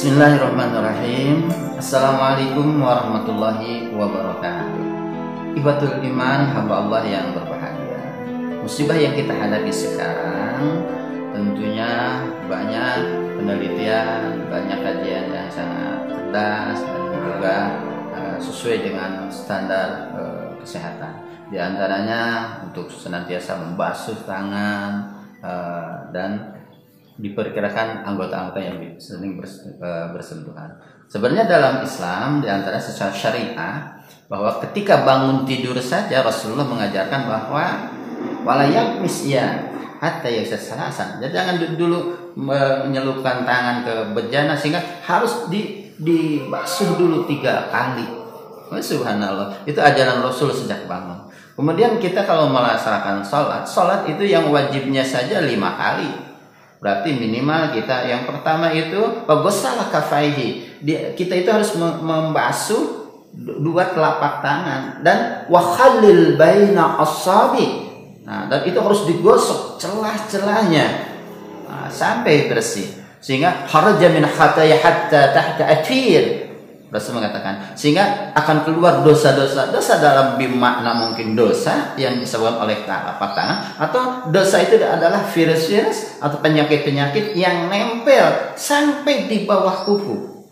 [0.00, 1.44] Bismillahirrahmanirrahim.
[1.76, 4.84] Assalamualaikum warahmatullahi wabarakatuh.
[5.60, 8.00] Ibatul iman hamba Allah yang berbahagia.
[8.64, 10.88] Musibah yang kita hadapi sekarang
[11.36, 12.96] Tentunya banyak
[13.36, 17.56] penelitian Banyak kajian yang sangat cerdas Dan juga
[18.16, 21.28] uh, sesuai dengan standar uh, kesehatan.
[21.52, 25.12] Di antaranya untuk senantiasa membasuh tangan
[25.44, 26.56] uh, Dan
[27.20, 30.80] diperkirakan anggota-anggota yang sering eh, bersentuhan.
[31.06, 33.76] Sebenarnya dalam Islam di antara secara syariah
[34.30, 37.64] bahwa ketika bangun tidur saja Rasulullah mengajarkan bahwa
[38.46, 39.68] walayak misya
[40.00, 41.20] hatta yaksasalasan.
[41.20, 48.08] Jadi jangan dulu menyelupkan tangan ke bejana sehingga harus di dibasuh dulu tiga kali.
[48.70, 49.66] Oh, subhanallah.
[49.68, 51.28] Itu ajaran Rasul sejak bangun.
[51.58, 56.29] Kemudian kita kalau melaksanakan sholat, sholat itu yang wajibnya saja lima kali
[56.80, 60.80] Berarti minimal kita yang pertama itu bagosalah kafaihi.
[61.12, 67.86] Kita itu harus membasuh dua telapak tangan dan wakhalil baina asabi.
[68.24, 70.86] Nah, dan itu harus digosok celah-celahnya
[71.68, 72.88] nah, sampai bersih.
[73.20, 76.49] Sehingga haraja min khataya hatta tahta atir
[76.90, 83.30] Rasul mengatakan sehingga akan keluar dosa-dosa dosa dalam bimakna mungkin dosa yang disebabkan oleh telapak
[83.38, 84.02] tangan atau
[84.34, 90.42] dosa itu adalah virus-virus atau penyakit-penyakit yang nempel sampai di bawah kuku.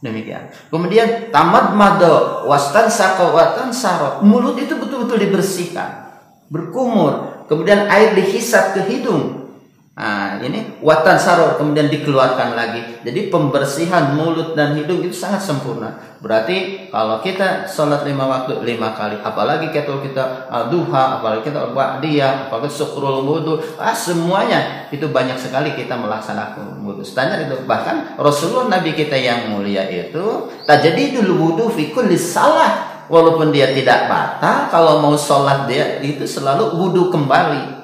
[0.00, 0.48] Demikian.
[0.72, 4.24] Kemudian tamat mado wastan sako watan saro.
[4.24, 6.12] Mulut itu betul-betul dibersihkan
[6.48, 7.44] berkumur.
[7.48, 9.49] Kemudian air dihisap ke hidung
[9.90, 13.02] Nah, ini watan saror kemudian dikeluarkan lagi.
[13.04, 15.92] Jadi pembersihan mulut dan hidung itu sangat sempurna.
[16.22, 22.48] Berarti kalau kita sholat lima waktu lima kali, apalagi kita uh, duha, apalagi kita ba'diyah,
[22.48, 27.02] apalagi syukrul wudhu, ah, semuanya itu banyak sekali kita melaksanakan wudhu.
[27.02, 33.04] Standar itu bahkan Rasulullah Nabi kita yang mulia itu jadi dulu wudhu fi kulli salah
[33.10, 37.79] walaupun dia tidak batal kalau mau sholat dia itu selalu wudhu kembali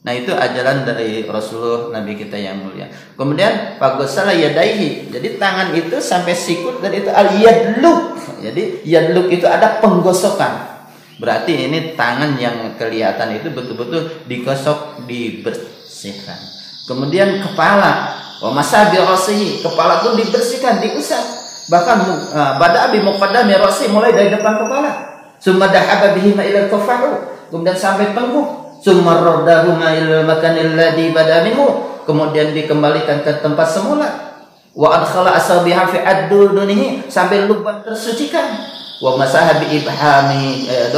[0.00, 2.88] Nah itu ajaran dari Rasulullah Nabi kita yang mulia.
[3.20, 5.12] Kemudian fagosala yadaihi.
[5.12, 8.16] Jadi tangan itu sampai sikut dan itu al yadluk.
[8.40, 10.80] Jadi yadluk itu ada penggosokan.
[11.20, 16.40] Berarti ini tangan yang kelihatan itu betul-betul digosok, dibersihkan.
[16.88, 21.20] Kemudian kepala, wa masabi rasihi, kepala pun dibersihkan, diusap.
[21.68, 21.96] Bahkan
[22.32, 25.12] uh, bada abi muqaddami rasi mulai dari depan kepala.
[25.36, 26.60] Summa dahaba bihi ila
[27.52, 29.92] Kemudian sampai tengkuk summa raddahuma
[30.26, 32.02] makanil ladzi bada minhu.
[32.08, 34.08] Kemudian dikembalikan ke tempat semula.
[34.74, 38.58] Wa adkhala asabiha fi addunihi sambil lubang tersucikan.
[38.98, 40.66] Wa masaha bi ibhami.
[40.66, 40.90] Eh,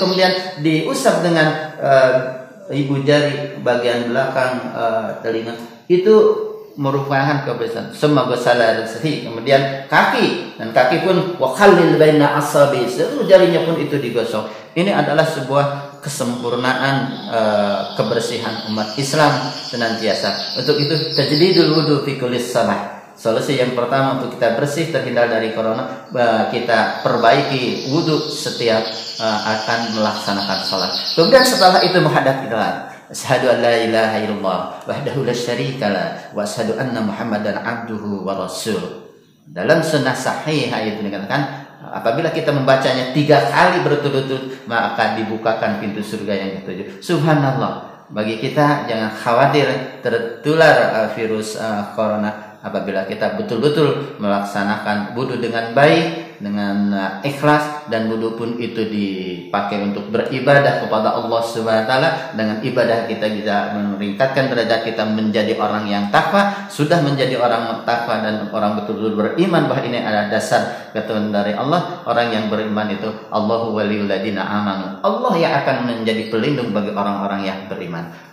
[0.00, 0.32] kemudian
[0.64, 2.40] diusap dengan uh,
[2.72, 5.54] ibu jari bagian belakang uh, telinga.
[5.86, 6.49] Itu
[6.80, 13.28] merupakan kebiasaan semua bersalah sahih kemudian kaki dan kaki pun wa khallil baina asabi seluruh
[13.28, 16.96] jarinya pun itu digosok ini adalah sebuah kesempurnaan
[17.26, 20.56] uh, kebersihan umat Islam senantiasa.
[20.62, 23.02] Untuk itu tajdidul wudu fi kulli salah.
[23.18, 28.80] Solusi yang pertama untuk kita bersih terhindar dari corona, uh, kita perbaiki wudhu setiap
[29.20, 30.90] uh, akan melaksanakan sholat.
[31.18, 32.99] Kemudian setelah itu menghadap kiblat.
[33.10, 38.38] Asyhadu an la ilaha illallah wahdahu la syarika la wa asyhadu anna Muhammadan abduhu wa
[38.46, 39.10] rasul.
[39.50, 46.34] Dalam sunnah sahih itu dikatakan Apabila kita membacanya tiga kali berturut-turut, maka dibukakan pintu surga
[46.36, 47.02] yang ketujuh.
[47.02, 48.04] Subhanallah.
[48.10, 49.66] Bagi kita jangan khawatir
[50.02, 57.88] tertular uh, virus uh, corona apabila kita betul-betul melaksanakan wudhu dengan baik dengan uh, ikhlas
[57.92, 63.28] dan wudhu pun itu dipakai untuk beribadah kepada Allah Subhanahu wa taala dengan ibadah kita
[63.28, 69.20] bisa meningkatkan derajat kita menjadi orang yang takwa sudah menjadi orang takwa dan orang betul-betul
[69.20, 72.02] beriman bahwa ini adalah dasar ketuhanan dari Allah.
[72.08, 75.00] Orang yang beriman itu Allahu waliyul ladina amanu.
[75.04, 78.29] Allah yang akan menjadi pelindung bagi orang-orang yang beriman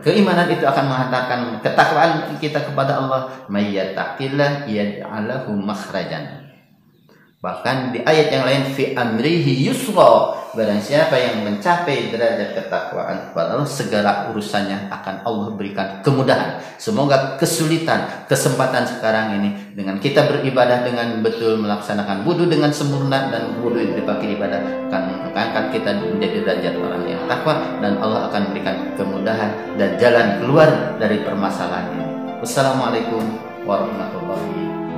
[0.00, 3.28] keimanan itu akan menghantarkan ketakwaan kita kepada Allah.
[3.52, 6.48] Mayyattaqillah yaj'alahu makhrajan.
[7.42, 13.56] Bahkan di ayat yang lain fi amrihi yusra barang siapa yang mencapai derajat ketakwaan kepada
[13.56, 16.60] Allah segala urusannya akan Allah berikan kemudahan.
[16.76, 23.56] Semoga kesulitan kesempatan sekarang ini dengan kita beribadah dengan betul melaksanakan wudhu dengan sempurna dan
[23.64, 24.60] wudhu yang dipakai ibadah
[24.92, 25.02] akan
[25.32, 29.50] mengangkat kita menjadi derajat orang yang takwa dan Allah akan berikan kemudahan
[29.80, 30.68] dan jalan keluar
[31.00, 32.06] dari permasalahan ini.
[32.44, 33.24] Wassalamualaikum
[33.64, 34.91] warahmatullahi wabarakatuh.